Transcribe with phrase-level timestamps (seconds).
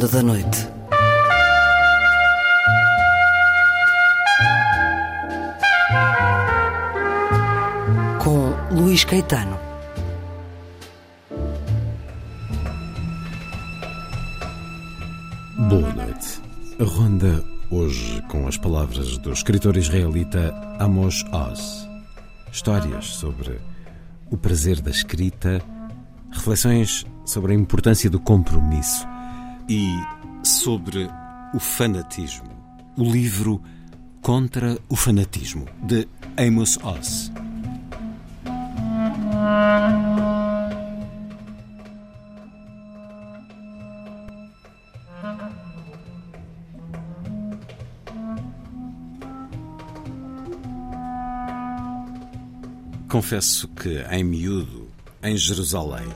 [0.00, 0.68] Ronda da Noite.
[8.18, 9.58] Com Luís Caetano.
[15.68, 16.40] Boa noite.
[16.78, 21.86] A ronda hoje com as palavras do escritor israelita Amos Oz.
[22.50, 23.60] Histórias sobre
[24.30, 25.60] o prazer da escrita,
[26.32, 29.09] reflexões sobre a importância do compromisso
[29.70, 30.04] e
[30.42, 31.08] sobre
[31.54, 32.50] o fanatismo.
[32.96, 33.62] O livro
[34.20, 37.32] Contra o Fanatismo, de Amos Oz.
[53.08, 54.90] Confesso que, em miúdo,
[55.22, 56.08] em Jerusalém,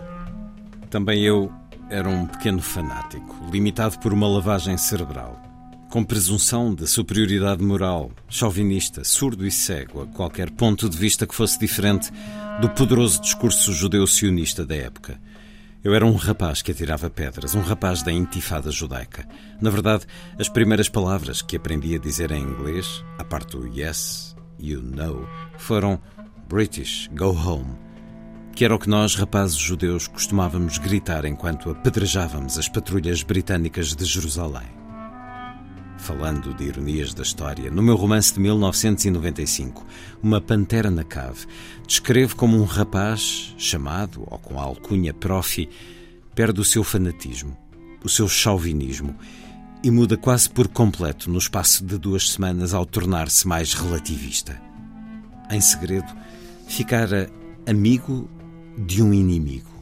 [0.90, 1.52] também eu
[1.94, 5.40] era um pequeno fanático, limitado por uma lavagem cerebral,
[5.88, 11.34] com presunção de superioridade moral, chauvinista, surdo e cego a qualquer ponto de vista que
[11.36, 12.10] fosse diferente
[12.60, 15.20] do poderoso discurso judeu-sionista da época.
[15.84, 19.28] Eu era um rapaz que atirava pedras, um rapaz da intifada judaica.
[19.60, 20.04] Na verdade,
[20.36, 25.28] as primeiras palavras que aprendi a dizer em inglês, a parte do yes, you know,
[25.58, 26.00] foram
[26.48, 27.83] British, go home,
[28.54, 34.04] que era o que nós, rapazes judeus, costumávamos gritar enquanto apedrejávamos as patrulhas britânicas de
[34.04, 34.68] Jerusalém.
[35.98, 39.84] Falando de ironias da história, no meu romance de 1995,
[40.22, 41.46] Uma Pantera na Cave,
[41.86, 45.68] descrevo como um rapaz, chamado, ou com a alcunha profi,
[46.34, 47.56] perde o seu fanatismo,
[48.04, 49.16] o seu chauvinismo,
[49.82, 54.60] e muda quase por completo no espaço de duas semanas ao tornar-se mais relativista.
[55.50, 56.12] Em segredo,
[56.68, 57.28] ficara
[57.66, 58.28] amigo
[58.76, 59.72] de um inimigo.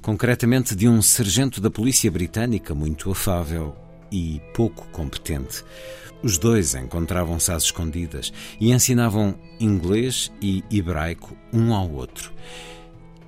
[0.00, 3.74] Concretamente de um sargento da polícia britânica muito afável
[4.10, 5.64] e pouco competente.
[6.22, 12.32] Os dois encontravam-se às escondidas e ensinavam inglês e hebraico um ao outro.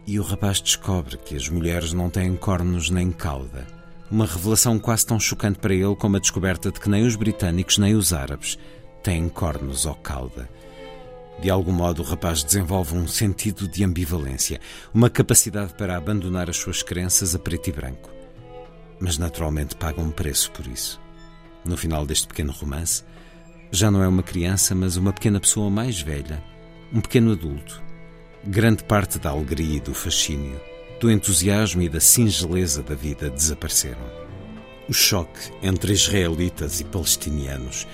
[0.06, 3.66] E o rapaz descobre que as mulheres não têm cornos nem cauda.
[4.10, 7.76] Uma revelação quase tão chocante para ele como a descoberta de que nem os britânicos
[7.76, 8.58] nem os árabes
[9.02, 10.48] têm cornos ou cauda.
[11.40, 14.60] De algum modo, o rapaz desenvolve um sentido de ambivalência,
[14.92, 18.10] uma capacidade para abandonar as suas crenças a preto e branco.
[18.98, 21.00] Mas naturalmente paga um preço por isso.
[21.64, 23.04] No final deste pequeno romance,
[23.70, 26.42] já não é uma criança, mas uma pequena pessoa mais velha,
[26.92, 27.80] um pequeno adulto.
[28.44, 30.60] Grande parte da alegria e do fascínio,
[31.00, 34.28] do entusiasmo e da singeleza da vida desapareceram.
[34.88, 37.86] O choque entre israelitas e palestinianos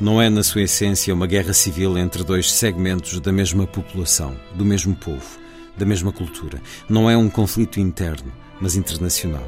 [0.00, 4.64] não é, na sua essência, uma guerra civil entre dois segmentos da mesma população, do
[4.64, 5.38] mesmo povo,
[5.76, 6.60] da mesma cultura.
[6.88, 9.46] Não é um conflito interno, mas internacional.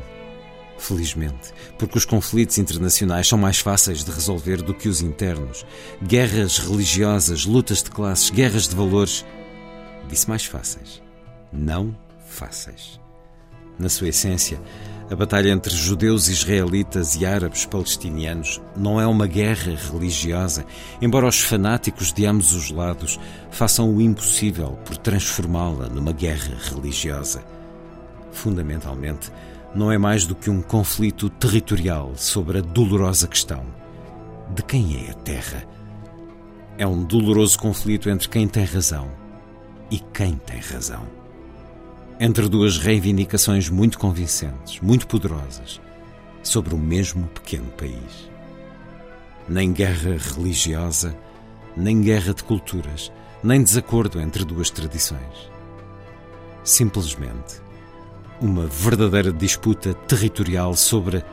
[0.77, 5.65] Felizmente, porque os conflitos internacionais são mais fáceis de resolver do que os internos.
[6.03, 9.25] Guerras religiosas, lutas de classes, guerras de valores.
[10.09, 11.01] Disse mais fáceis.
[11.53, 11.97] Não
[12.27, 13.01] fáceis.
[13.79, 14.61] Na sua essência,
[15.13, 20.65] a batalha entre judeus israelitas e árabes palestinianos não é uma guerra religiosa,
[21.03, 27.45] embora os fanáticos de ambos os lados façam o impossível por transformá-la numa guerra religiosa.
[28.31, 29.31] Fundamentalmente,
[29.75, 33.67] não é mais do que um conflito territorial sobre a dolorosa questão:
[34.55, 35.63] de quem é a terra?
[36.79, 39.11] É um doloroso conflito entre quem tem razão
[39.91, 41.22] e quem tem razão
[42.25, 45.81] entre duas reivindicações muito convincentes, muito poderosas,
[46.41, 48.31] sobre o mesmo pequeno país.
[49.49, 51.19] Nem guerra religiosa,
[51.77, 53.11] nem guerra de culturas,
[53.43, 55.51] nem desacordo entre duas tradições.
[56.63, 57.61] Simplesmente
[58.41, 61.25] uma verdadeira disputa territorial sobre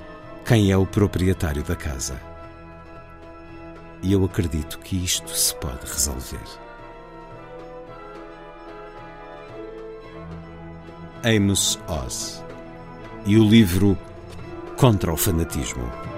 [0.44, 2.20] quem é o proprietário da casa.
[4.02, 6.69] E eu acredito que isto se pode resolver.
[11.24, 12.42] Amos Oz
[13.26, 13.98] e o livro
[14.78, 16.09] Contra o Fanatismo.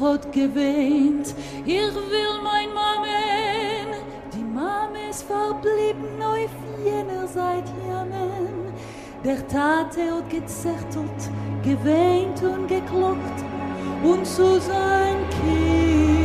[0.00, 3.88] hot geweint ich will mein mamen
[4.34, 6.46] die mame is verblieb neu
[6.84, 8.72] jener seit jamen
[9.24, 11.22] der tate hot gezechtelt
[11.62, 13.44] geweint und geklopft
[14.02, 16.19] und zu sein kind.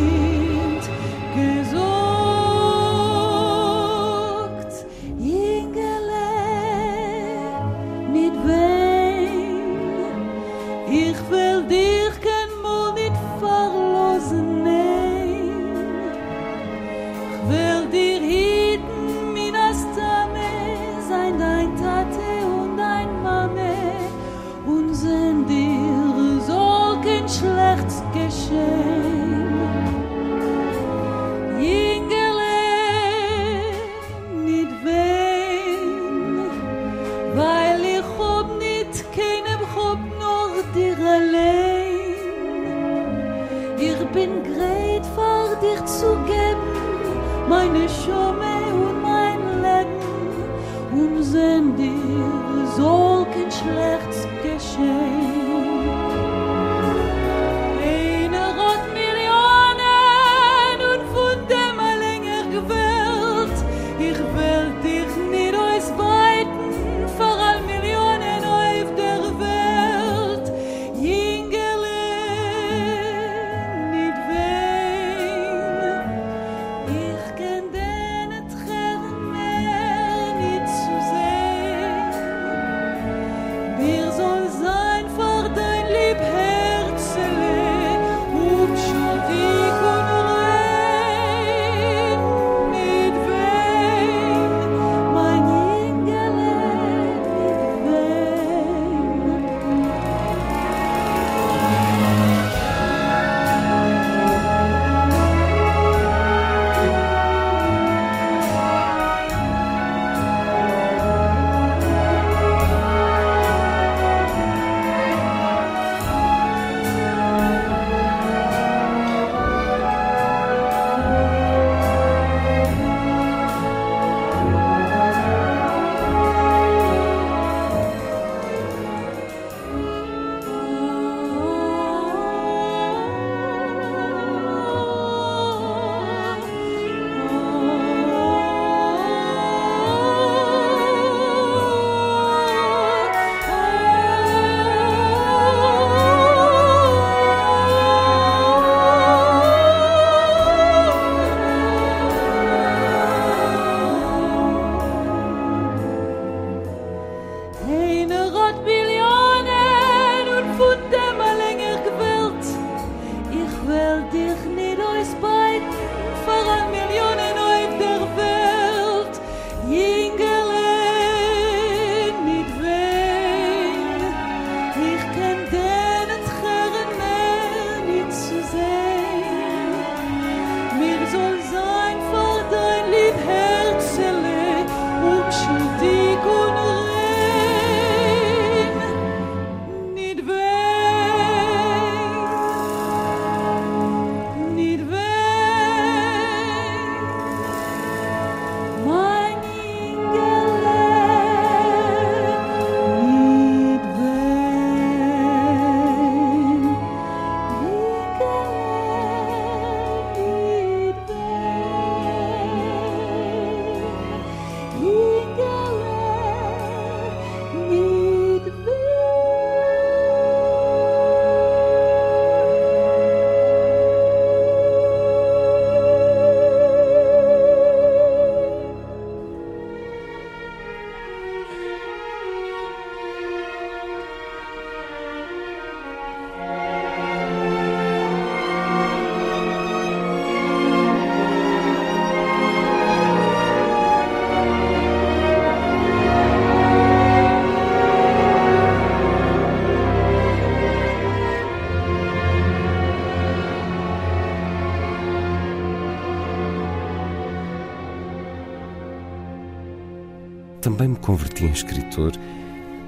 [261.06, 262.12] converti em escritor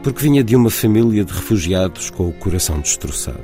[0.02, 3.44] porque vinha de uma família de refugiados com o coração destroçado.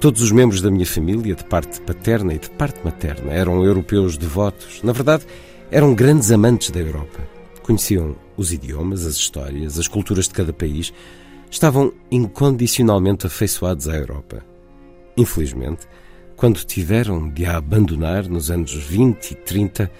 [0.00, 4.16] Todos os membros da minha família, de parte paterna e de parte materna, eram europeus
[4.16, 4.82] devotos.
[4.82, 5.24] Na verdade,
[5.70, 7.26] eram grandes amantes da Europa.
[7.62, 10.92] Conheciam os idiomas, as histórias, as culturas de cada país.
[11.50, 14.44] Estavam incondicionalmente afeiçoados à Europa.
[15.16, 15.86] Infelizmente,
[16.36, 19.90] quando tiveram de a abandonar nos anos 20 e 30,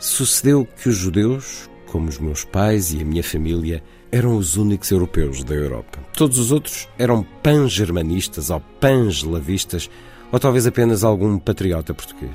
[0.00, 4.90] sucedeu que os judeus, como os meus pais e a minha família, eram os únicos
[4.90, 6.00] europeus da Europa.
[6.12, 9.88] Todos os outros eram pan-germanistas ou pan-eslavistas,
[10.32, 12.34] ou talvez apenas algum patriota português.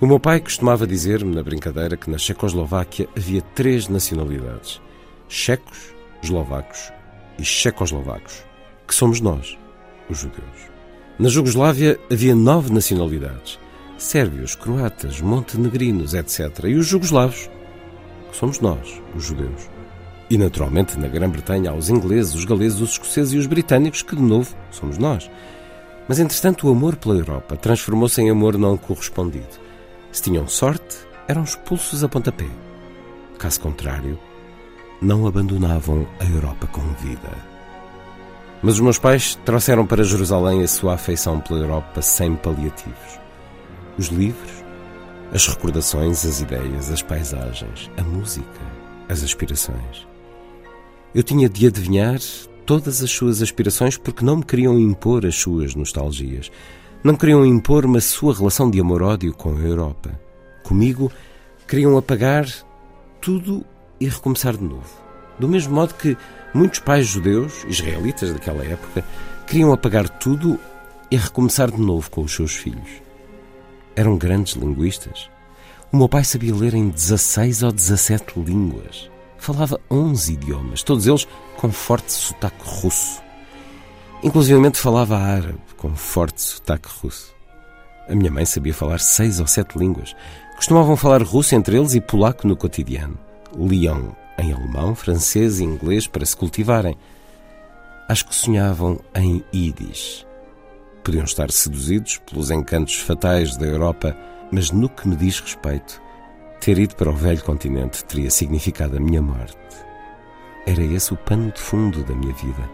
[0.00, 4.80] O meu pai costumava dizer-me na brincadeira que na Checoslováquia havia três nacionalidades:
[5.28, 5.92] checos,
[6.22, 6.92] eslovacos
[7.36, 8.44] e checoslovacos,
[8.86, 9.58] que somos nós,
[10.08, 10.70] os judeus.
[11.18, 13.58] Na Jugoslávia havia nove nacionalidades:
[13.98, 16.66] sérvios, croatas, montenegrinos, etc.
[16.66, 17.50] E os jugoslavos,
[18.34, 19.70] somos nós, os judeus.
[20.28, 24.16] E naturalmente na Grã-Bretanha há os ingleses, os galeses, os escoceses e os britânicos, que
[24.16, 25.30] de novo somos nós.
[26.08, 29.62] Mas entretanto o amor pela Europa transformou-se em amor não correspondido.
[30.10, 30.96] Se tinham sorte,
[31.28, 32.46] eram expulsos a pontapé.
[33.38, 34.18] Caso contrário,
[35.00, 37.30] não abandonavam a Europa com vida.
[38.62, 43.20] Mas os meus pais trouxeram para Jerusalém a sua afeição pela Europa sem paliativos.
[43.98, 44.63] Os livros,
[45.34, 48.60] as recordações, as ideias, as paisagens, a música,
[49.08, 50.06] as aspirações.
[51.12, 52.20] Eu tinha de adivinhar
[52.64, 56.52] todas as suas aspirações porque não me queriam impor as suas nostalgias.
[57.02, 60.18] Não queriam impor-me a sua relação de amor-ódio com a Europa.
[60.62, 61.10] Comigo,
[61.66, 62.46] queriam apagar
[63.20, 63.64] tudo
[64.00, 65.02] e recomeçar de novo.
[65.38, 66.16] Do mesmo modo que
[66.54, 69.04] muitos pais judeus, israelitas daquela época,
[69.48, 70.58] queriam apagar tudo
[71.10, 73.03] e recomeçar de novo com os seus filhos.
[73.96, 75.30] Eram grandes linguistas.
[75.92, 79.10] O meu pai sabia ler em 16 ou 17 línguas.
[79.38, 83.22] Falava 11 idiomas, todos eles com forte sotaque russo.
[84.22, 87.34] Inclusive falava árabe, com forte sotaque russo.
[88.08, 90.14] A minha mãe sabia falar seis ou sete línguas.
[90.56, 93.18] Costumavam falar russo entre eles e polaco no cotidiano.
[93.56, 96.96] Liam em alemão, francês e inglês para se cultivarem.
[98.08, 100.26] Acho que sonhavam em Yiddish.
[101.04, 104.16] Podiam estar seduzidos pelos encantos fatais da Europa,
[104.50, 106.00] mas no que me diz respeito,
[106.60, 109.54] ter ido para o velho continente teria significado a minha morte.
[110.66, 112.70] Era esse o pano de fundo da minha vida.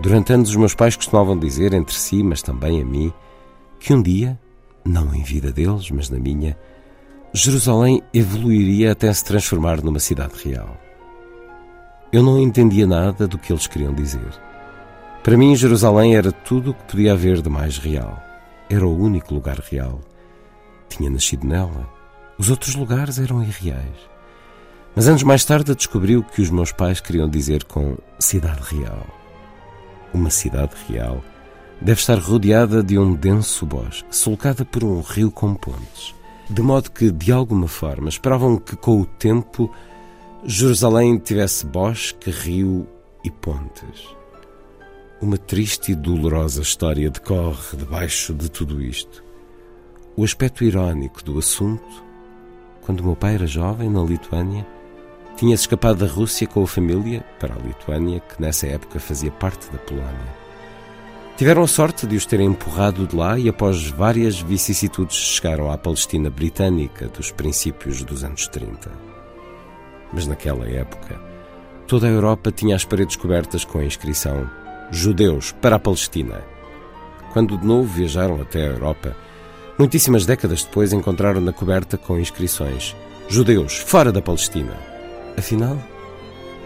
[0.00, 3.12] Durante anos, os meus pais costumavam dizer entre si, mas também a mim,
[3.78, 4.40] que um dia,
[4.82, 6.56] não em vida deles, mas na minha,
[7.34, 10.74] Jerusalém evoluiria até se transformar numa cidade real.
[12.10, 14.45] Eu não entendia nada do que eles queriam dizer.
[15.26, 18.22] Para mim, Jerusalém era tudo o que podia haver de mais real.
[18.70, 20.00] Era o único lugar real.
[20.88, 21.92] Tinha nascido nela.
[22.38, 24.08] Os outros lugares eram irreais.
[24.94, 29.04] Mas anos mais tarde descobriu que os meus pais queriam dizer com cidade real.
[30.14, 31.20] Uma cidade real
[31.80, 36.14] deve estar rodeada de um denso bosque, solcada por um rio com pontes
[36.48, 39.68] de modo que, de alguma forma, esperavam que com o tempo
[40.44, 42.86] Jerusalém tivesse bosque, rio
[43.24, 44.15] e pontes.
[45.18, 49.24] Uma triste e dolorosa história decorre debaixo de tudo isto.
[50.14, 52.04] O aspecto irónico do assunto,
[52.82, 54.66] quando meu pai era jovem, na Lituânia,
[55.34, 59.70] tinha-se escapado da Rússia com a família para a Lituânia, que nessa época fazia parte
[59.70, 60.36] da Polónia.
[61.38, 65.78] Tiveram a sorte de os terem empurrado de lá e, após várias vicissitudes, chegaram à
[65.78, 68.92] Palestina britânica dos princípios dos anos 30.
[70.12, 71.18] Mas naquela época,
[71.86, 74.46] toda a Europa tinha as paredes cobertas com a inscrição
[74.90, 76.44] Judeus para a Palestina.
[77.32, 79.16] Quando de novo viajaram até a Europa,
[79.76, 82.94] muitíssimas décadas depois encontraram na coberta com inscrições
[83.28, 84.74] Judeus fora da Palestina.
[85.36, 85.76] Afinal,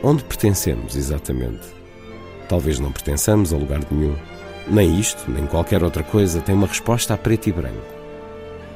[0.03, 1.67] onde pertencemos exatamente?
[2.47, 4.15] Talvez não pertençamos a lugar nenhum.
[4.69, 8.01] Nem isto, nem qualquer outra coisa tem uma resposta a preto e branco.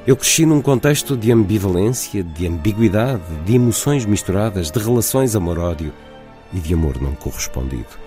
[0.06, 5.92] Eu cresci num contexto de ambivalência, de ambiguidade, de emoções misturadas, de relações amor-ódio
[6.52, 8.04] e de amor não correspondido.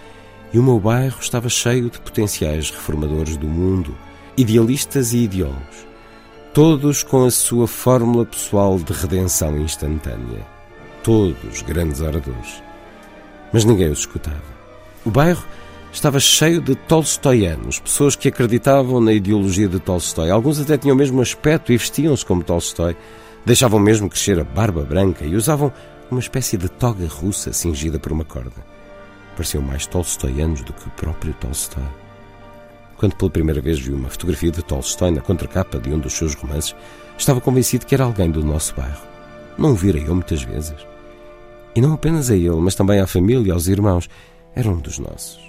[0.54, 3.96] E o meu bairro estava cheio de potenciais reformadores do mundo,
[4.38, 5.88] idealistas e ideólogos,
[6.54, 10.46] todos com a sua fórmula pessoal de redenção instantânea.
[11.04, 12.64] Todos grandes oradores.
[13.54, 14.44] Mas ninguém os escutava.
[15.06, 15.46] O bairro
[15.92, 20.30] estava cheio de tolstoianos, pessoas que acreditavam na ideologia de Tolstói.
[20.30, 22.96] Alguns até tinham o mesmo aspecto e vestiam-se como Tolstói.
[23.46, 25.72] Deixavam mesmo crescer a barba branca e usavam
[26.12, 28.77] uma espécie de toga russa cingida por uma corda.
[29.38, 31.84] Pareciam mais tolstoianos do que o próprio Tolstói.
[32.98, 36.34] Quando pela primeira vez vi uma fotografia de Tolstói na contracapa de um dos seus
[36.34, 36.76] romances,
[37.16, 38.98] estava convencido que era alguém do nosso bairro.
[39.56, 40.76] Não o vira eu muitas vezes.
[41.76, 44.10] E não apenas a ele, mas também à família, aos irmãos.
[44.56, 45.47] Era um dos nossos.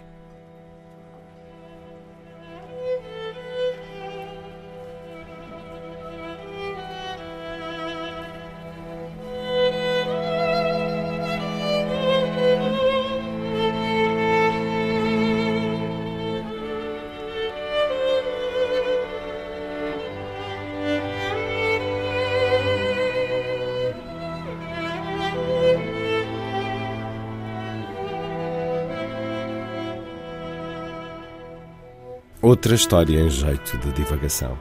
[32.58, 34.58] Outra história em jeito de divagação.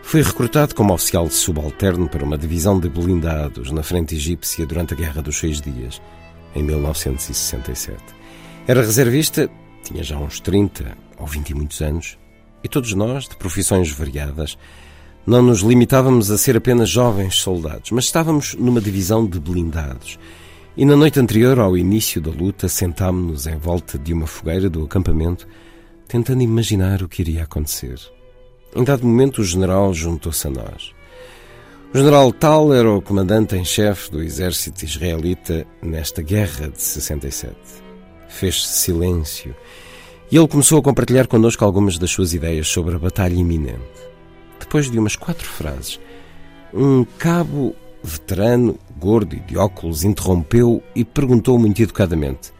[0.00, 4.96] Foi recrutado como oficial subalterno para uma divisão de blindados na frente egípcia durante a
[4.96, 6.00] Guerra dos Seis Dias,
[6.54, 7.98] em 1967.
[8.68, 9.50] Era reservista,
[9.82, 12.16] tinha já uns 30 ou 20 e muitos anos,
[12.62, 14.56] e todos nós, de profissões variadas,
[15.26, 20.16] não nos limitávamos a ser apenas jovens soldados, mas estávamos numa divisão de blindados.
[20.76, 24.84] E na noite anterior ao início da luta, sentámos-nos em volta de uma fogueira do
[24.84, 25.48] acampamento,
[26.06, 27.98] tentando imaginar o que iria acontecer.
[28.74, 30.94] Em dado momento, o general juntou-se a nós.
[31.94, 37.56] O general Tal era o comandante em chefe do exército israelita nesta guerra de 67.
[38.28, 39.54] Fez-se silêncio
[40.30, 43.80] e ele começou a compartilhar connosco algumas das suas ideias sobre a batalha iminente.
[44.58, 46.00] Depois de umas quatro frases,
[46.74, 52.52] um cabo veterano, gordo e de óculos, interrompeu e perguntou muito educadamente: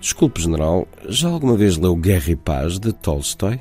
[0.00, 3.60] Desculpe, general, já alguma vez leu Guerra e Paz de Tolstói?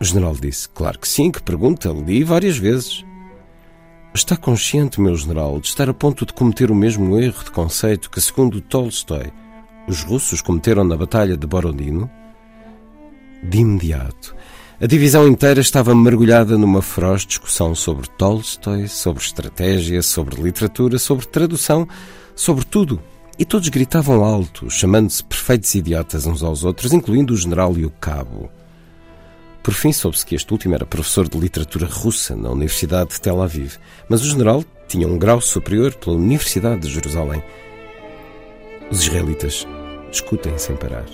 [0.00, 3.04] O general disse: Claro que sim, que pergunta, li várias vezes.
[4.14, 8.10] Está consciente, meu general, de estar a ponto de cometer o mesmo erro de conceito
[8.10, 9.30] que, segundo Tolstói,
[9.86, 12.10] os russos cometeram na Batalha de Borodino?
[13.42, 14.34] De imediato,
[14.80, 21.26] a divisão inteira estava mergulhada numa feroz discussão sobre Tolstói, sobre estratégia, sobre literatura, sobre
[21.26, 21.86] tradução,
[22.34, 23.00] sobre tudo.
[23.38, 27.90] E todos gritavam alto, chamando-se perfeitos idiotas uns aos outros, incluindo o general e o
[27.90, 28.50] cabo.
[29.62, 33.42] Por fim, soube-se que este último era professor de literatura russa na Universidade de Tel
[33.42, 33.76] Aviv,
[34.08, 37.42] mas o general tinha um grau superior pela Universidade de Jerusalém.
[38.90, 39.66] Os israelitas
[40.10, 41.04] discutem sem parar.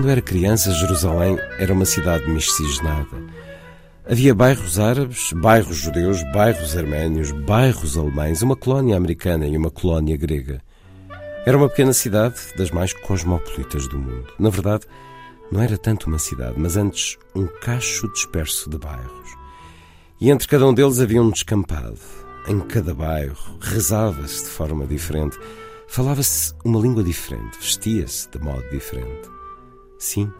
[0.00, 3.22] Quando era criança, Jerusalém era uma cidade miscigenada.
[4.08, 10.16] Havia bairros árabes, bairros judeus, bairros arménios, bairros alemães, uma colónia americana e uma colónia
[10.16, 10.62] grega.
[11.44, 14.32] Era uma pequena cidade das mais cosmopolitas do mundo.
[14.38, 14.86] Na verdade,
[15.52, 19.36] não era tanto uma cidade, mas antes um cacho disperso de bairros.
[20.18, 22.00] E entre cada um deles havia um descampado.
[22.48, 25.38] Em cada bairro rezava-se de forma diferente,
[25.86, 29.39] falava-se uma língua diferente, vestia-se de modo diferente.
[30.00, 30.32] Sim,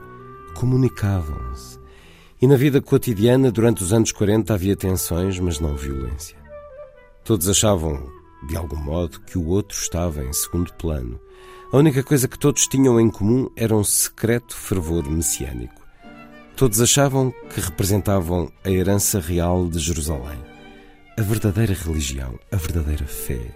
[0.54, 1.78] comunicavam-se.
[2.40, 6.34] E na vida cotidiana, durante os anos 40, havia tensões, mas não violência.
[7.22, 8.10] Todos achavam,
[8.48, 11.20] de algum modo, que o outro estava em segundo plano.
[11.70, 15.82] A única coisa que todos tinham em comum era um secreto fervor messiânico.
[16.56, 20.42] Todos achavam que representavam a herança real de Jerusalém,
[21.18, 23.54] a verdadeira religião, a verdadeira fé.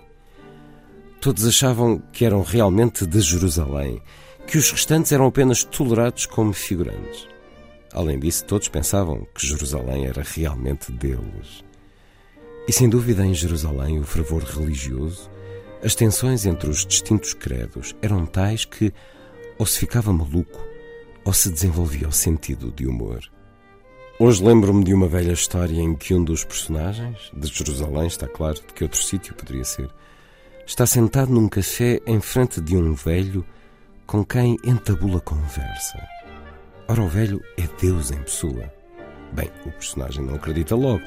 [1.18, 4.02] Todos achavam que eram realmente de Jerusalém
[4.46, 7.26] que os restantes eram apenas tolerados como figurantes.
[7.92, 11.64] Além disso, todos pensavam que Jerusalém era realmente deles.
[12.66, 15.30] E sem dúvida, em Jerusalém, o fervor religioso,
[15.82, 18.92] as tensões entre os distintos credos eram tais que
[19.58, 20.60] ou se ficava maluco
[21.24, 23.20] ou se desenvolvia o sentido de humor.
[24.18, 28.54] Hoje lembro-me de uma velha história em que um dos personagens, de Jerusalém, está claro
[28.54, 29.90] de que outro sítio poderia ser,
[30.66, 33.44] está sentado num café em frente de um velho
[34.06, 35.98] com quem entabula conversa.
[36.88, 38.70] Ora, o velho é Deus em pessoa.
[39.32, 41.02] Bem, o personagem não acredita logo,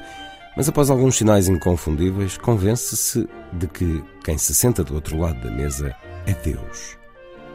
[0.56, 5.50] mas após alguns sinais inconfundíveis, convence-se de que quem se senta do outro lado da
[5.50, 5.94] mesa
[6.26, 6.98] é Deus.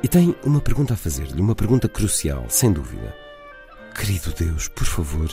[0.01, 3.15] E tem uma pergunta a fazer-lhe, uma pergunta crucial, sem dúvida.
[3.93, 5.29] Querido Deus, por favor,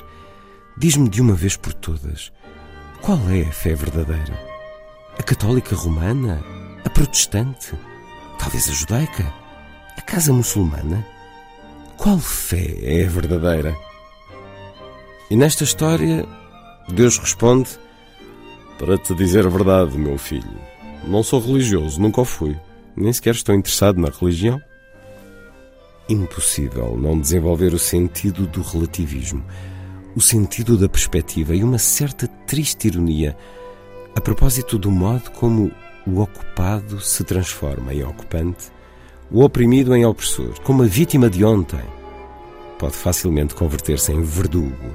[0.76, 2.32] diz-me de uma vez por todas,
[3.00, 4.38] qual é a fé verdadeira?
[5.18, 6.42] A católica romana?
[6.84, 7.72] A protestante?
[8.38, 9.39] Talvez a judaica?
[10.00, 11.06] A casa muçulmana?
[11.98, 13.76] Qual fé é a verdadeira?
[15.30, 16.26] E nesta história,
[16.88, 17.68] Deus responde:
[18.78, 20.58] Para te dizer a verdade, meu filho,
[21.06, 22.56] não sou religioso, nunca o fui,
[22.96, 24.58] nem sequer estou interessado na religião.
[26.08, 29.44] Impossível não desenvolver o sentido do relativismo,
[30.16, 33.36] o sentido da perspectiva e uma certa triste ironia
[34.16, 35.70] a propósito do modo como
[36.06, 38.72] o ocupado se transforma em ocupante,
[39.30, 41.84] o oprimido em opressor, como a vítima de ontem
[42.78, 44.94] pode facilmente converter-se em verdugo,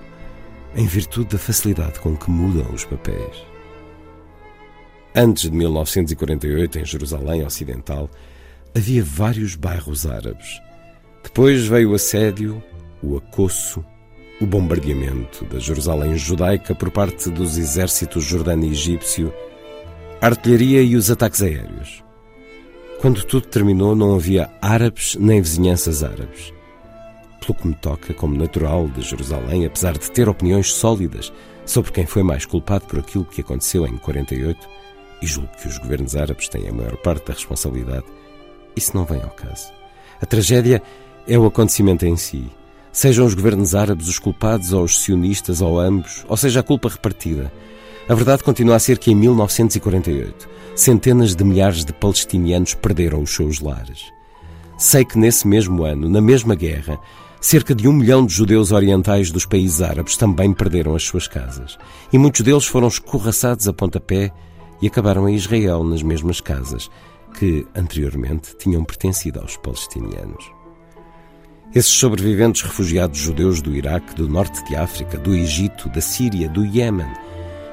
[0.75, 3.45] em virtude da facilidade com que mudam os papéis.
[5.15, 8.09] Antes de 1948, em Jerusalém Ocidental,
[8.75, 10.61] havia vários bairros árabes.
[11.23, 12.61] Depois veio o assédio,
[13.01, 13.85] o acosso,
[14.41, 19.33] o bombardeamento da Jerusalém judaica por parte dos exércitos jordano e egípcio,
[20.19, 22.04] a artilharia e os ataques aéreos.
[23.05, 26.51] Quando tudo terminou, não havia árabes nem vizinhanças árabes.
[27.39, 31.31] Pelo que me toca, como natural de Jerusalém, apesar de ter opiniões sólidas
[31.67, 34.67] sobre quem foi mais culpado por aquilo que aconteceu em 48,
[35.21, 38.07] e julgo que os governos árabes têm a maior parte da responsabilidade,
[38.75, 39.71] isso não vem ao caso.
[40.19, 40.81] A tragédia
[41.27, 42.49] é o acontecimento em si.
[42.91, 46.89] Sejam os governos árabes os culpados, ou os sionistas, ou ambos, ou seja, a culpa
[46.89, 47.53] repartida.
[48.09, 53.33] A verdade continua a ser que em 1948, centenas de milhares de palestinianos perderam os
[53.33, 54.11] seus lares.
[54.77, 56.99] Sei que nesse mesmo ano, na mesma guerra,
[57.39, 61.77] cerca de um milhão de judeus orientais dos países árabes também perderam as suas casas.
[62.11, 64.31] E muitos deles foram escorraçados a pontapé
[64.81, 66.89] e acabaram em Israel, nas mesmas casas
[67.39, 70.51] que, anteriormente, tinham pertencido aos palestinianos.
[71.73, 76.65] Esses sobreviventes refugiados judeus do Iraque, do norte de África, do Egito, da Síria, do
[76.65, 77.11] Iêmen,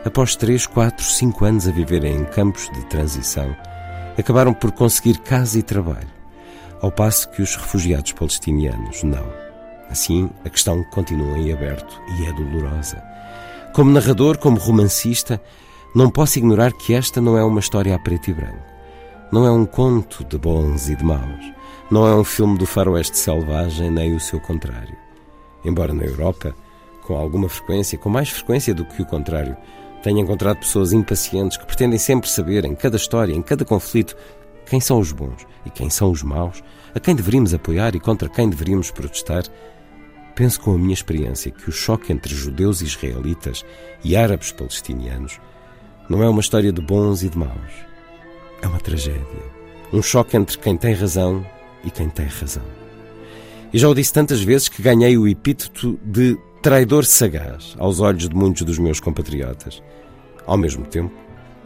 [0.04, 3.54] após três, quatro, cinco anos a viverem em campos de transição,
[4.18, 6.08] acabaram por conseguir casa e trabalho,
[6.80, 9.26] ao passo que os refugiados palestinianos não.
[9.90, 13.02] Assim, a questão continua em aberto e é dolorosa.
[13.74, 15.40] Como narrador, como romancista,
[15.94, 18.72] não posso ignorar que esta não é uma história a preto e branco.
[19.30, 21.52] Não é um conto de bons e de maus
[21.92, 24.96] não é um filme do faroeste selvagem, nem o seu contrário.
[25.62, 26.54] Embora na Europa,
[27.02, 29.54] com alguma frequência, com mais frequência do que o contrário,
[30.02, 34.16] tenha encontrado pessoas impacientes que pretendem sempre saber, em cada história, em cada conflito,
[34.66, 36.62] quem são os bons e quem são os maus,
[36.94, 39.44] a quem deveríamos apoiar e contra quem deveríamos protestar,
[40.34, 43.64] penso com a minha experiência que o choque entre judeus israelitas
[44.02, 45.38] e árabes palestinianos
[46.08, 47.72] não é uma história de bons e de maus.
[48.60, 49.52] É uma tragédia.
[49.92, 51.46] Um choque entre quem tem razão
[51.84, 52.64] e quem tem razão.
[53.72, 58.28] E já o disse tantas vezes que ganhei o epíteto de traidor sagaz aos olhos
[58.28, 59.82] de muitos dos meus compatriotas.
[60.46, 61.12] Ao mesmo tempo,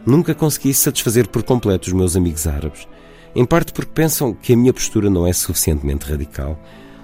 [0.03, 2.87] nunca consegui satisfazer por completo os meus amigos árabes,
[3.35, 6.59] em parte porque pensam que a minha postura não é suficientemente radical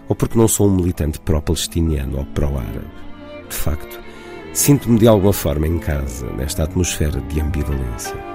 [0.09, 2.89] ou porque não sou um militante pró-palestiniano ou pró-árabe.
[3.47, 3.99] De facto,
[4.53, 8.32] sinto-me de alguma forma em casa nesta atmosfera de ambivalência.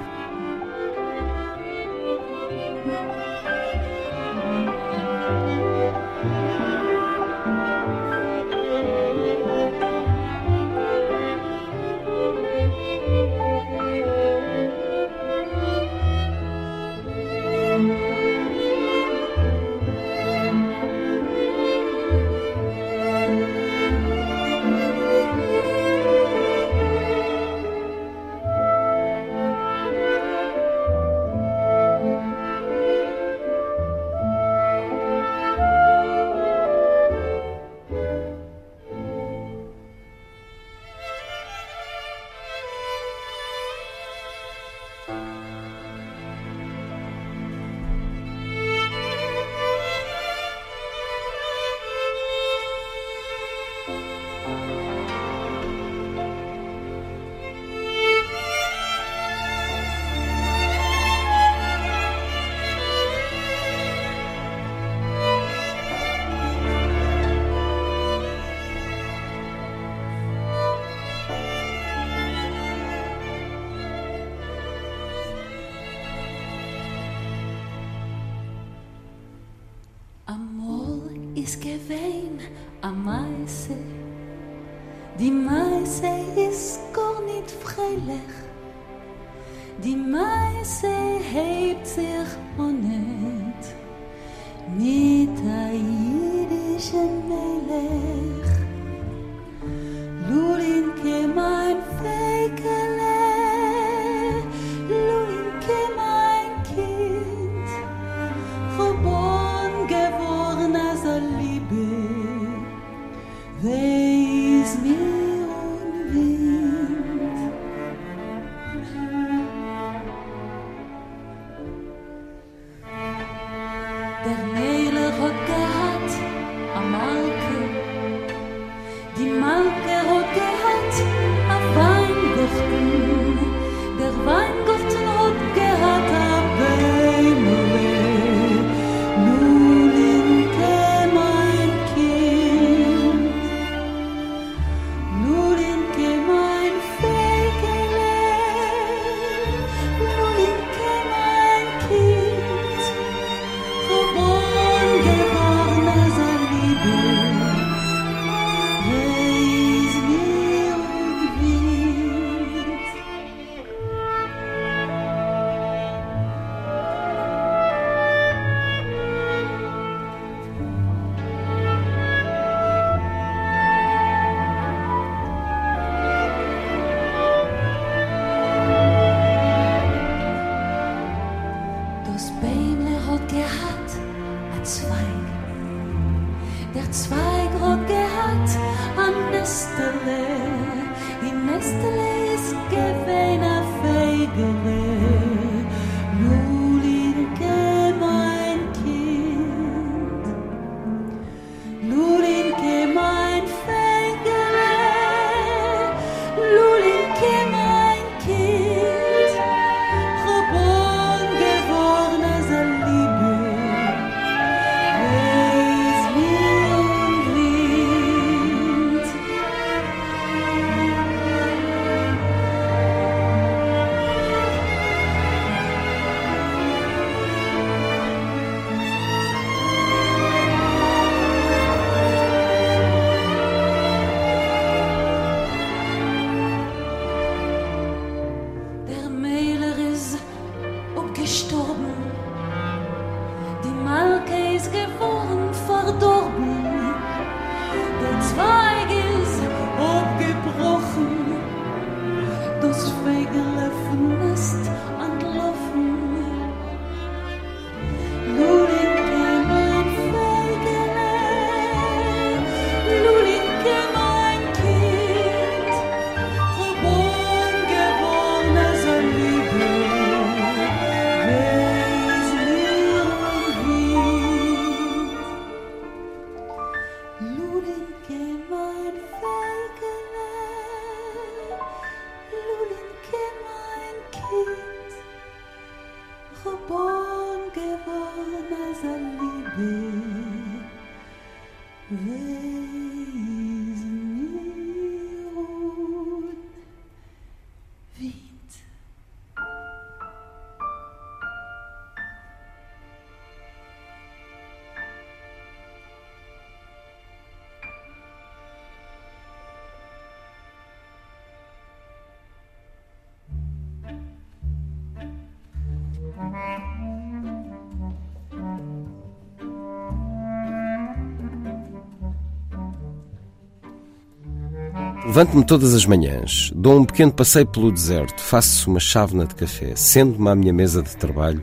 [325.19, 329.75] Levanto-me todas as manhãs, dou um pequeno passeio pelo deserto, faço uma chávena de café,
[329.75, 331.43] sendo-me à minha mesa de trabalho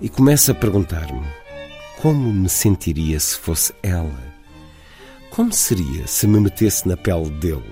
[0.00, 1.20] e começo a perguntar-me
[2.00, 4.34] como me sentiria se fosse ela?
[5.28, 7.70] Como seria se me metesse na pele dele?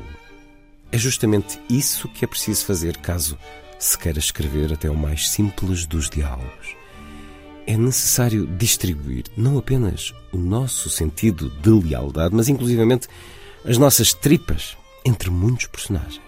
[0.92, 3.38] É justamente isso que é preciso fazer caso
[3.78, 6.76] se queira escrever até o mais simples dos diálogos.
[7.66, 13.08] É necessário distribuir não apenas o nosso sentido de lealdade, mas inclusivamente
[13.64, 16.22] as nossas tripas entre muitos personagens.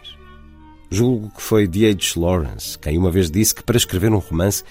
[0.91, 2.15] Julgo que foi D.H.
[2.17, 4.63] Lawrence quem uma vez disse que para escrever um romance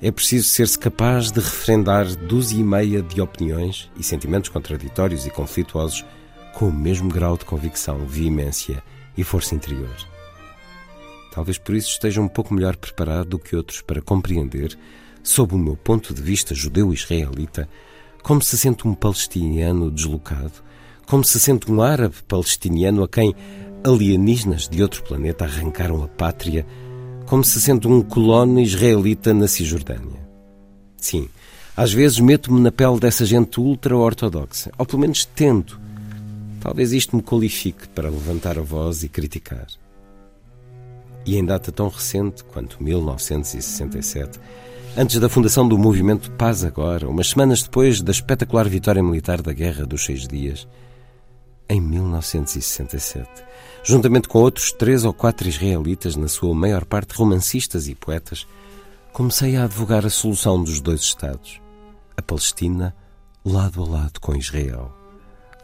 [0.00, 5.30] é preciso ser-se capaz de referendar dúzia e meia de opiniões e sentimentos contraditórios e
[5.30, 6.04] conflituosos
[6.54, 8.82] com o mesmo grau de convicção, veemência
[9.16, 9.96] e força interior.
[11.32, 14.78] Talvez por isso esteja um pouco melhor preparado do que outros para compreender,
[15.22, 17.68] sob o meu ponto de vista judeu-israelita,
[18.22, 20.67] como se sente um palestiniano deslocado
[21.08, 23.34] como se sente um árabe palestiniano a quem
[23.82, 26.66] alienígenas de outro planeta arrancaram a pátria,
[27.24, 30.28] como se sente um colono israelita na Cisjordânia.
[30.98, 31.28] Sim,
[31.74, 35.80] às vezes meto-me na pele dessa gente ultra-ortodoxa, ou pelo menos tento.
[36.60, 39.66] Talvez isto me qualifique para levantar a voz e criticar.
[41.24, 44.38] E em data tão recente quanto 1967,
[44.96, 49.52] antes da fundação do movimento Paz Agora, umas semanas depois da espetacular vitória militar da
[49.52, 50.66] Guerra dos Seis Dias,
[51.68, 53.28] em 1967,
[53.84, 58.46] juntamente com outros três ou quatro israelitas, na sua maior parte romancistas e poetas,
[59.12, 61.60] comecei a advogar a solução dos dois Estados,
[62.16, 62.94] a Palestina
[63.44, 64.92] lado a lado com Israel.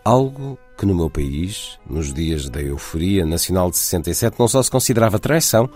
[0.04, 4.70] Algo que no meu país, nos dias da euforia nacional de 67, não só se
[4.70, 5.70] considerava traição,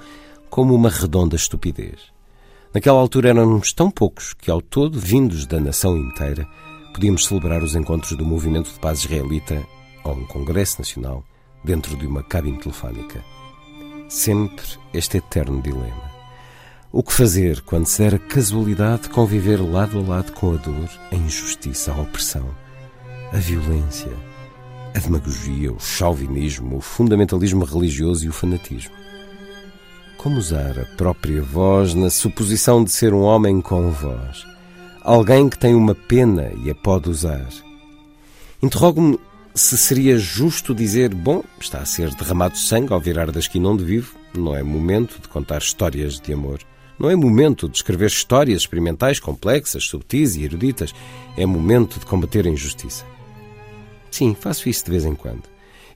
[0.50, 2.00] como uma redonda estupidez.
[2.74, 6.46] Naquela altura éramos tão poucos que, ao todo, vindos da nação inteira,
[6.92, 9.64] podíamos celebrar os encontros do movimento de paz israelita
[10.04, 11.24] ou um congresso nacional
[11.64, 13.24] dentro de uma cabine telefónica.
[14.08, 16.08] Sempre este eterno dilema.
[16.90, 20.56] O que fazer quando se der a casualidade de conviver lado a lado com a
[20.56, 22.48] dor, a injustiça, a opressão,
[23.30, 24.12] a violência,
[24.94, 28.92] a demagogia, o chauvinismo, o fundamentalismo religioso e o fanatismo?
[30.16, 34.46] Como usar a própria voz na suposição de ser um homem com voz?
[35.02, 37.48] Alguém que tem uma pena e a pode usar?
[38.62, 39.18] Interrogo-me
[39.54, 43.84] se seria justo dizer: bom, está a ser derramado sangue ao virar da esquina onde
[43.84, 46.60] vivo, não é momento de contar histórias de amor.
[46.98, 50.92] Não é momento de escrever histórias experimentais, complexas, subtis e eruditas.
[51.36, 53.04] É momento de combater a injustiça.
[54.10, 55.44] Sim, faço isso de vez em quando.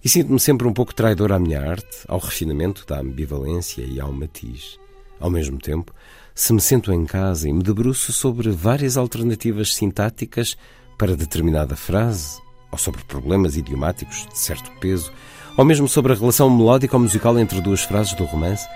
[0.05, 4.12] E sinto-me sempre um pouco traidor à minha arte, ao refinamento da ambivalência e ao
[4.12, 4.79] matiz.
[5.19, 5.93] Ao mesmo tempo,
[6.35, 10.57] se me sento em casa e me debruço sobre várias alternativas sintáticas
[10.99, 12.41] para determinada frase,
[12.73, 15.13] ou sobre problemas idiomáticos de certo peso,
[15.57, 18.67] ou mesmo sobre a relação melódica ou musical entre duas frases do romance,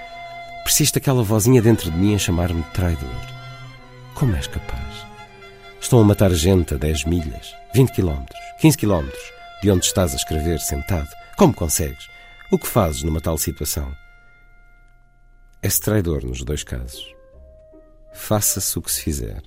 [0.63, 3.09] persiste aquela vozinha dentro de mim a chamar-me traidor.
[4.15, 5.07] Como és capaz?
[5.81, 9.33] Estão a matar gente a 10 milhas, 20 quilómetros, 15 quilómetros
[9.63, 11.09] de onde estás a escrever sentado.
[11.37, 12.07] Como consegues?
[12.51, 13.91] O que fazes numa tal situação?
[15.63, 17.15] És traidor nos dois casos.
[18.13, 19.43] Faça-se o que se fizer.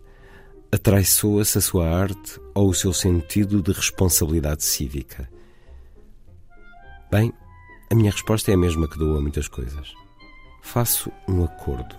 [0.72, 5.28] Atraiçoa-se a sua arte ou o seu sentido de responsabilidade cívica?
[7.10, 7.34] Bem,
[7.90, 9.92] a minha resposta é a mesma que dou a muitas coisas.
[10.62, 11.96] Faço um acordo.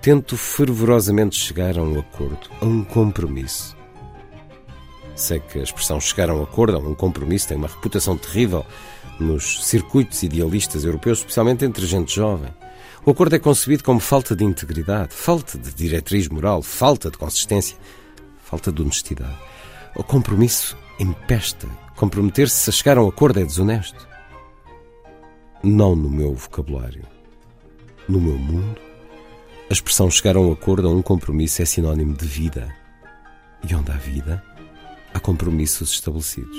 [0.00, 3.76] Tento fervorosamente chegar a um acordo, a um compromisso.
[5.16, 8.64] Sei que a expressão chegar a um acordo, a um compromisso, tem uma reputação terrível
[9.18, 12.54] nos circuitos idealistas europeus, especialmente entre gente jovem.
[13.06, 17.78] O acordo é concebido como falta de integridade, falta de diretriz moral, falta de consistência,
[18.42, 19.38] falta de honestidade.
[19.94, 21.68] O compromisso empesta.
[21.94, 24.08] Comprometer-se a chegar a um acordo é desonesto.
[25.62, 27.06] Não no meu vocabulário.
[28.08, 28.80] No meu mundo,
[29.70, 32.74] a expressão chegar a um acordo, a um compromisso, é sinónimo de vida.
[33.68, 34.42] E onde há vida,
[35.14, 36.58] há compromissos estabelecidos.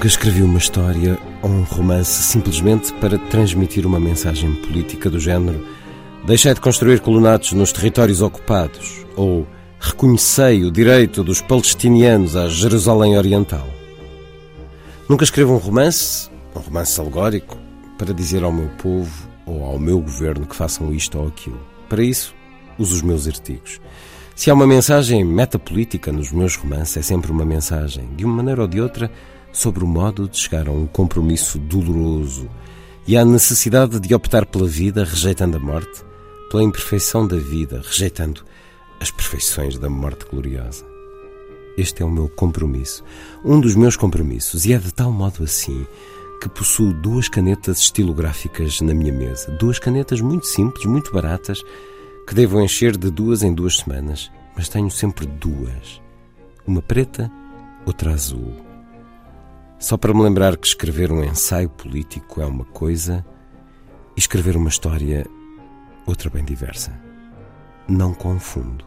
[0.00, 5.62] Nunca escrevi uma história ou um romance simplesmente para transmitir uma mensagem política do género
[6.24, 9.46] deixei de construir colunatos nos territórios ocupados ou
[9.78, 13.68] Reconhecei o direito dos palestinianos à Jerusalém Oriental.
[15.06, 17.58] Nunca escrevo um romance, um romance alegórico,
[17.98, 21.60] para dizer ao meu povo ou ao meu governo que façam isto ou aquilo.
[21.90, 22.34] Para isso,
[22.78, 23.78] uso os meus artigos.
[24.34, 28.62] Se há uma mensagem metapolítica nos meus romances, é sempre uma mensagem, de uma maneira
[28.62, 29.10] ou de outra,
[29.52, 32.48] sobre o modo de chegar a um compromisso doloroso
[33.06, 36.04] e a necessidade de optar pela vida, rejeitando a morte,
[36.50, 38.44] pela imperfeição da vida, rejeitando
[39.00, 40.84] as perfeições da morte gloriosa.
[41.76, 43.02] Este é o meu compromisso,
[43.44, 45.86] um dos meus compromissos, e é de tal modo assim
[46.40, 49.50] que possuo duas canetas estilográficas na minha mesa.
[49.52, 51.62] Duas canetas muito simples, muito baratas,
[52.26, 56.00] que devo encher de duas em duas semanas, mas tenho sempre duas.
[56.66, 57.30] Uma preta,
[57.84, 58.69] outra azul.
[59.80, 63.24] Só para me lembrar que escrever um ensaio político é uma coisa
[64.14, 65.26] e escrever uma história
[66.06, 66.92] outra bem diversa.
[67.88, 68.84] Não confundo.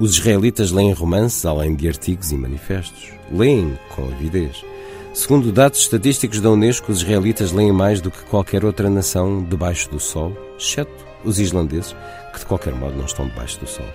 [0.00, 3.12] Os israelitas leem romances além de artigos e manifestos.
[3.30, 4.64] Leem com avidez.
[5.12, 9.90] Segundo dados estatísticos da Unesco, os israelitas leem mais do que qualquer outra nação debaixo
[9.90, 11.94] do sol, exceto os islandeses,
[12.32, 13.86] que de qualquer modo não estão debaixo do sol.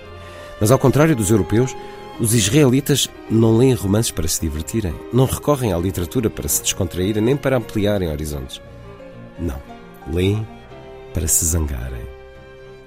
[0.60, 1.76] Mas ao contrário dos europeus,
[2.20, 7.24] os israelitas não leem romances para se divertirem, não recorrem à literatura para se descontraírem
[7.24, 8.62] nem para ampliarem horizontes.
[9.40, 9.62] Não,
[10.12, 10.48] leem
[11.14, 12.06] para se zangarem.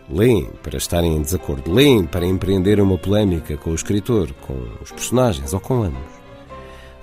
[0.08, 4.92] Leem para estarem em desacordo, leem para empreenderem uma polémica com o escritor, com os
[4.92, 6.24] personagens ou com ambos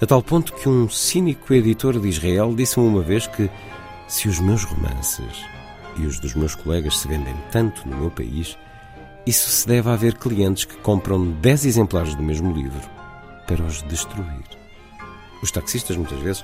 [0.01, 3.47] a tal ponto que um cínico editor de Israel disse-me uma vez que
[4.07, 5.45] se os meus romances
[5.95, 8.57] e os dos meus colegas se vendem tanto no meu país,
[9.25, 12.81] isso se deve a haver clientes que compram 10 exemplares do mesmo livro
[13.47, 14.43] para os destruir.
[15.43, 16.43] Os taxistas muitas vezes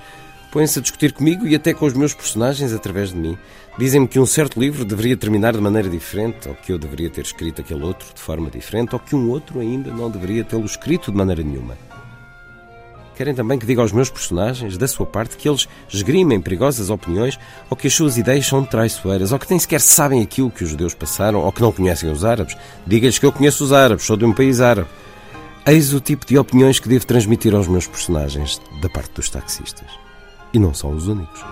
[0.51, 3.37] põem-se a discutir comigo e até com os meus personagens através de mim.
[3.77, 7.21] Dizem-me que um certo livro deveria terminar de maneira diferente, ou que eu deveria ter
[7.21, 11.11] escrito aquele outro de forma diferente, ou que um outro ainda não deveria tê-lo escrito
[11.11, 11.86] de maneira nenhuma.
[13.17, 17.39] Querem também que diga aos meus personagens, da sua parte, que eles esgrimem perigosas opiniões
[17.67, 20.69] ou que as suas ideias são traiçoeiras ou que nem sequer sabem aquilo que os
[20.69, 22.55] judeus passaram ou que não conhecem os árabes.
[22.85, 24.87] Diga-lhes que eu conheço os árabes, sou de um país árabe.
[25.65, 29.87] Eis o tipo de opiniões que devo transmitir aos meus personagens da parte dos taxistas.
[30.53, 31.43] E não são os únicos.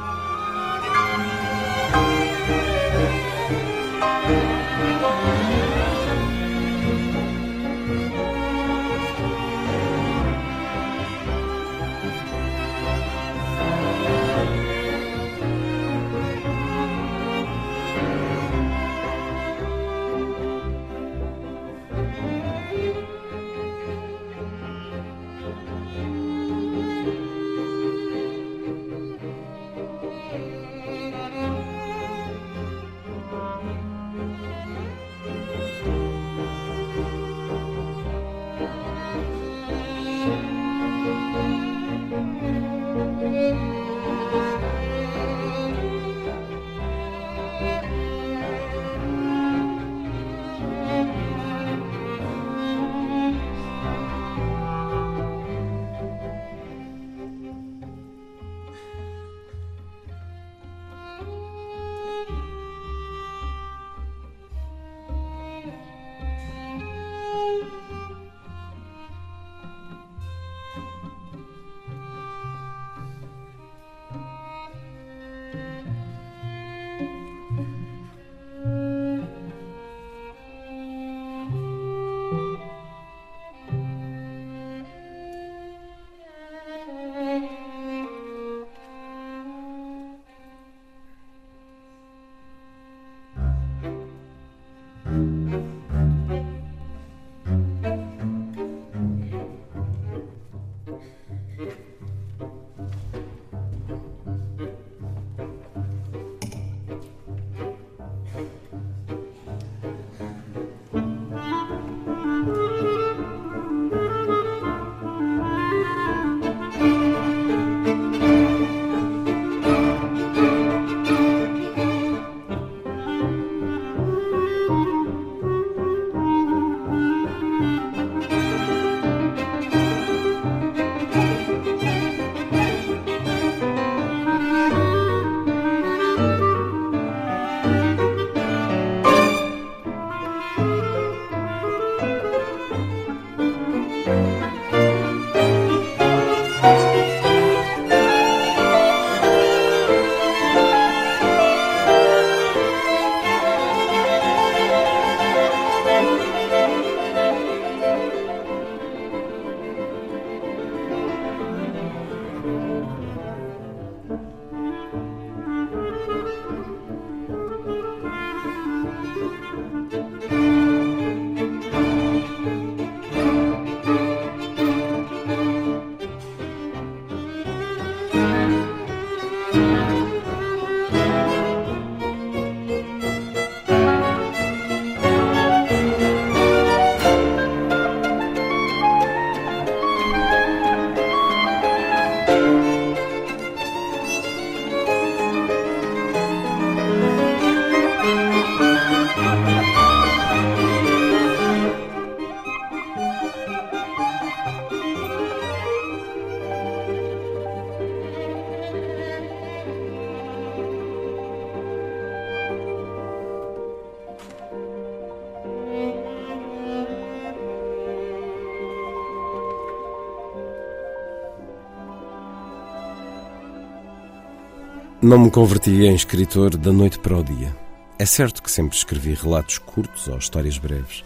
[225.05, 227.55] Não me converti em escritor da noite para o dia.
[227.99, 231.03] É certo que sempre escrevi relatos curtos ou histórias breves.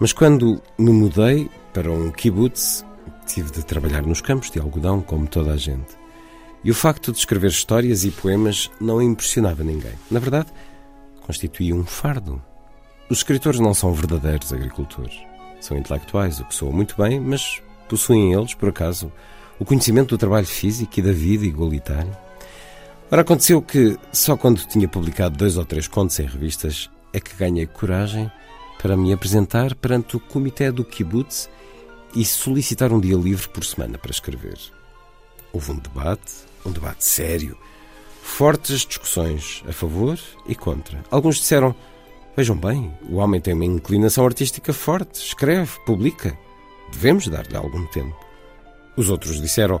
[0.00, 2.84] Mas quando me mudei para um kibbutz,
[3.24, 5.96] tive de trabalhar nos campos de algodão, como toda a gente.
[6.64, 9.94] E o facto de escrever histórias e poemas não impressionava ninguém.
[10.10, 10.48] Na verdade,
[11.24, 12.42] constituía um fardo.
[13.08, 15.16] Os escritores não são verdadeiros agricultores.
[15.60, 19.12] São intelectuais, o que soa muito bem, mas possuem eles, por acaso,
[19.60, 22.31] o conhecimento do trabalho físico e da vida igualitária?
[23.10, 27.36] Ora, aconteceu que só quando tinha publicado dois ou três contos em revistas é que
[27.36, 28.30] ganhei coragem
[28.80, 31.48] para me apresentar perante o comitê do kibbutz
[32.14, 34.58] e solicitar um dia livre por semana para escrever.
[35.52, 36.32] Houve um debate,
[36.64, 37.56] um debate sério,
[38.22, 41.02] fortes discussões a favor e contra.
[41.10, 41.74] Alguns disseram:
[42.36, 46.36] Vejam bem, o homem tem uma inclinação artística forte, escreve, publica.
[46.90, 48.16] Devemos dar-lhe algum tempo.
[48.96, 49.80] Os outros disseram: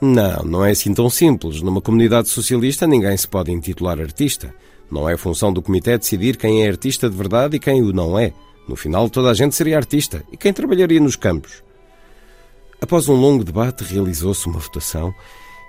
[0.00, 1.60] não, não é assim tão simples.
[1.60, 4.54] Numa comunidade socialista ninguém se pode intitular artista.
[4.90, 8.18] Não é função do comitê decidir quem é artista de verdade e quem o não
[8.18, 8.32] é.
[8.68, 11.64] No final, toda a gente seria artista e quem trabalharia nos campos.
[12.80, 15.12] Após um longo debate, realizou-se uma votação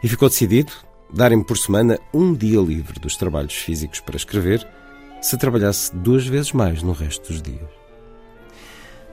[0.04, 0.72] e ficou decidido
[1.12, 4.66] darem por semana um dia livre dos trabalhos físicos para escrever,
[5.22, 7.68] se trabalhasse duas vezes mais no resto dos dias.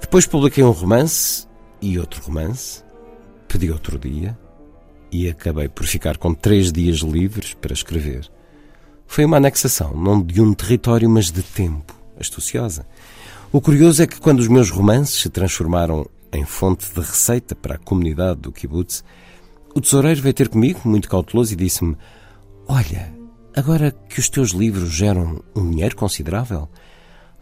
[0.01, 1.47] Depois publiquei um romance
[1.81, 2.85] e outro romance,
[3.49, 4.39] pedi outro dia
[5.25, 8.31] e acabei por ficar com três dias livres para escrever.
[9.07, 12.87] Foi uma anexação, não de um território, mas de tempo, astuciosa.
[13.53, 17.77] O curioso é que quando os meus romances se transformaram em fonte de receita para
[17.77, 19.05] a comunidade do kibbutz,
[19.75, 21.97] o tesoureiro veio ter comigo, muito cauteloso, e disse-me:
[22.67, 23.15] Olha,
[23.55, 26.69] agora que os teus livros geram um dinheiro considerável,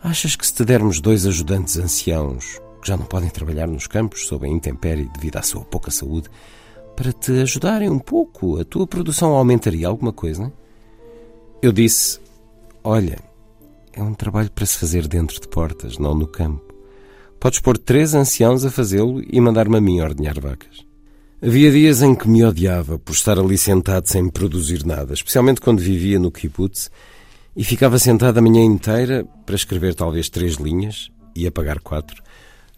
[0.03, 4.27] achas que se te dermos dois ajudantes anciãos que já não podem trabalhar nos campos
[4.27, 6.29] sob a intempérie devido à sua pouca saúde,
[6.97, 10.53] para te ajudarem um pouco, a tua produção aumentaria alguma coisa?
[11.61, 12.21] Eu disse:
[12.83, 13.19] Olha,
[13.93, 16.75] é um trabalho para se fazer dentro de portas, não no campo.
[17.41, 20.85] Podes pôr três anciãos a fazê-lo e mandar-me a mim ordenhar vacas.
[21.43, 25.81] Havia dias em que me odiava por estar ali sentado sem produzir nada, especialmente quando
[25.81, 26.91] vivia no kibbutz
[27.55, 32.23] e ficava sentado a manhã inteira para escrever talvez três linhas e apagar quatro,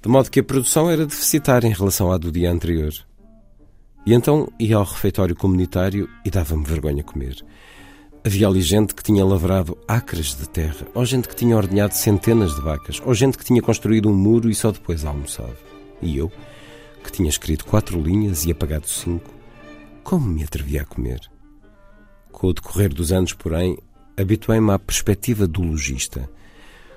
[0.02, 2.92] de modo que a produção era deficitária em relação à do dia anterior.
[4.06, 7.44] E então ia ao refeitório comunitário e dava-me vergonha comer.
[8.24, 12.54] Havia ali gente que tinha lavrado acres de terra, ou gente que tinha ordenhado centenas
[12.54, 15.56] de vacas, ou gente que tinha construído um muro e só depois almoçava.
[16.00, 16.30] E eu,
[17.02, 19.32] que tinha escrito quatro linhas e apagado cinco,
[20.04, 21.20] como me atrevia a comer?
[22.30, 23.76] Com o decorrer dos anos, porém,
[24.16, 26.30] habituei-me à perspectiva do lojista.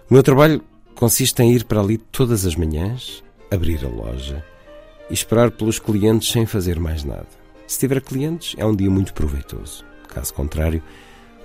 [0.10, 4.46] O meu trabalho consiste em ir para ali todas as manhãs, abrir a loja,
[5.10, 7.28] e esperar pelos clientes sem fazer mais nada.
[7.68, 9.86] Se tiver clientes, é um dia muito proveitoso.
[10.08, 10.82] Caso contrário,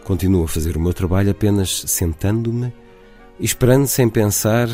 [0.04, 2.72] continuo a fazer o meu trabalho apenas sentando-me
[3.38, 4.68] e esperando sem pensar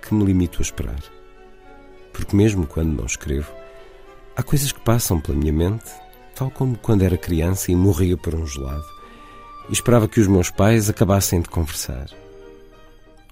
[0.00, 1.02] que me limito a esperar.
[2.12, 3.52] Porque mesmo quando não escrevo,
[4.36, 5.90] há coisas que passam pela minha mente,
[6.34, 8.84] tal como quando era criança e morria por um gelado
[9.68, 12.06] e esperava que os meus pais acabassem de conversar.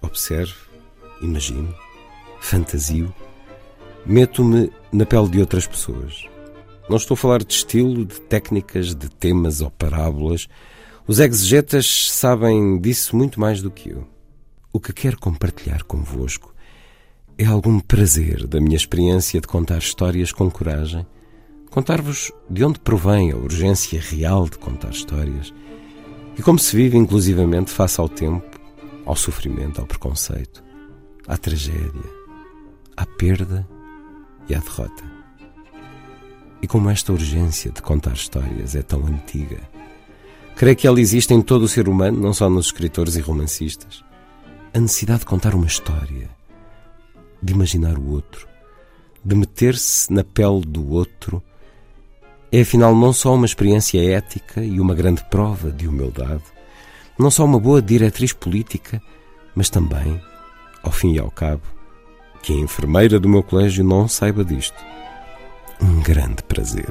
[0.00, 0.54] Observo,
[1.20, 1.74] imagino,
[2.40, 3.14] fantasio
[4.06, 6.26] meto-me na pele de outras pessoas.
[6.88, 10.48] Não estou a falar de estilo, de técnicas, de temas ou parábolas.
[11.06, 14.06] Os exegetas sabem disso muito mais do que eu.
[14.72, 16.54] O que quero compartilhar convosco
[17.38, 21.06] é algum prazer da minha experiência de contar histórias com coragem,
[21.70, 25.54] contar-vos de onde provém a urgência real de contar histórias
[26.36, 28.60] e como se vive inclusivamente face ao tempo,
[29.06, 30.62] ao sofrimento, ao preconceito,
[31.26, 32.10] à tragédia,
[32.96, 33.66] à perda
[34.50, 35.04] e à derrota.
[36.62, 39.60] E como esta urgência de contar histórias é tão antiga,
[40.56, 44.04] creio que ela existe em todo o ser humano, não só nos escritores e romancistas.
[44.74, 46.28] A necessidade de contar uma história,
[47.42, 48.46] de imaginar o outro,
[49.24, 51.42] de meter-se na pele do outro,
[52.52, 56.42] é afinal não só uma experiência ética e uma grande prova de humildade,
[57.18, 59.00] não só uma boa diretriz política,
[59.54, 60.20] mas também,
[60.82, 61.62] ao fim e ao cabo,
[62.42, 64.76] que a enfermeira do meu colégio não saiba disto.
[65.80, 66.90] Um grande prazer.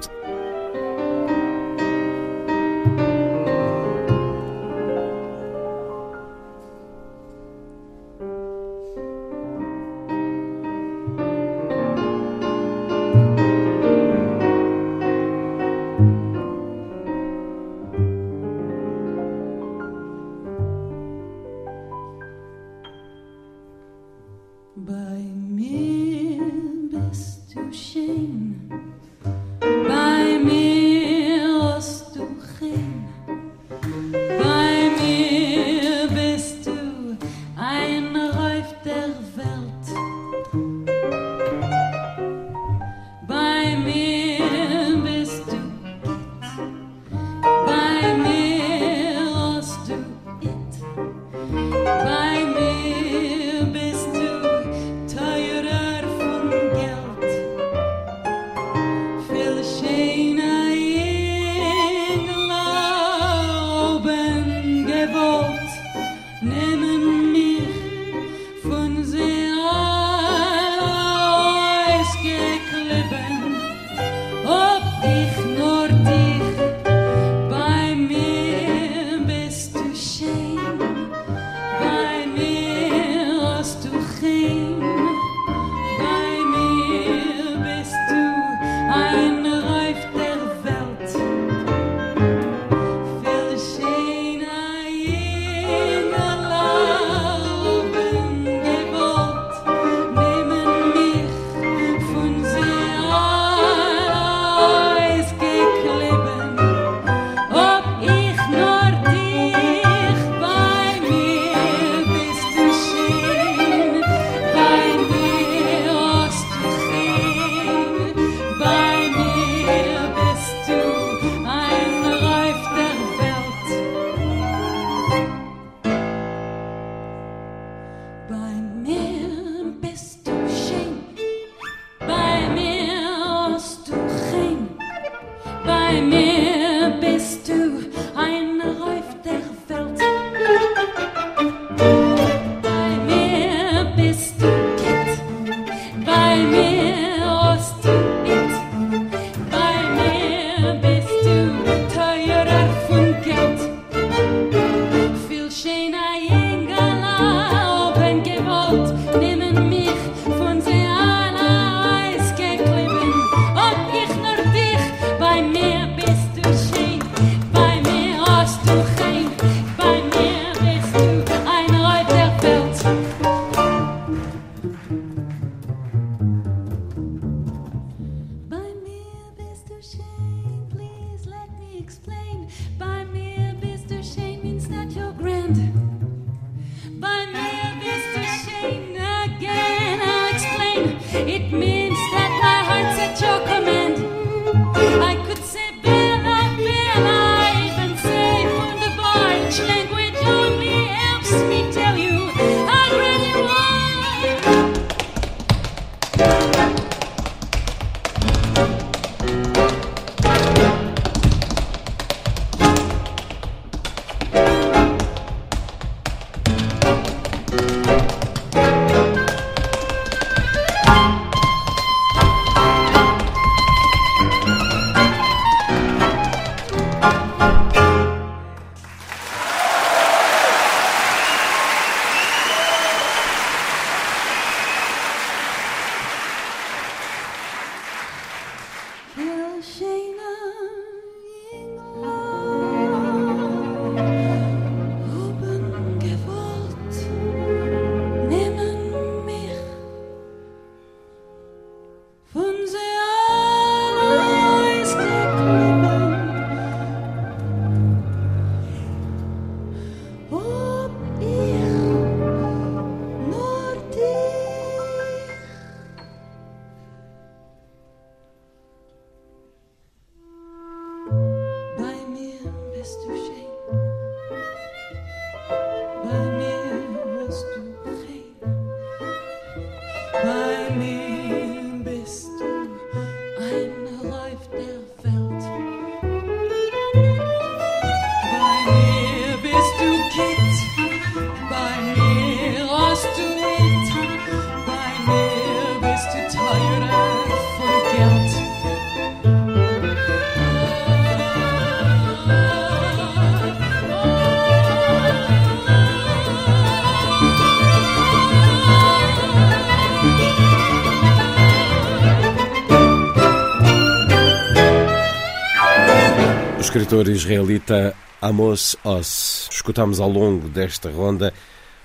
[316.70, 319.50] escritor israelita Amos Oz.
[319.52, 321.34] Escutamos ao longo desta ronda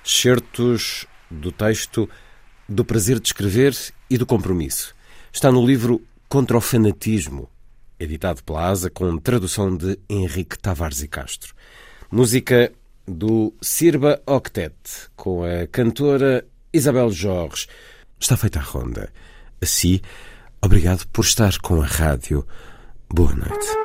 [0.05, 2.07] certos do texto
[2.69, 3.75] do prazer de escrever
[4.11, 4.95] e do compromisso.
[5.33, 7.49] Está no livro Contra o Fanatismo,
[7.99, 11.55] editado pela ASA com tradução de Henrique Tavares e Castro.
[12.11, 12.71] Música
[13.09, 14.75] do Sirba Octet,
[15.17, 17.69] com a cantora Isabel Jorge.
[18.21, 19.11] Está feita a ronda.
[19.63, 19.99] Assim,
[20.61, 22.47] obrigado por estar com a rádio.
[23.09, 23.84] Boa noite.